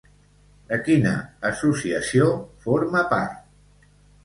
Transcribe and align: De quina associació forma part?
De 0.71 0.79
quina 0.87 1.11
associació 1.51 2.31
forma 2.65 3.07
part? 3.15 3.89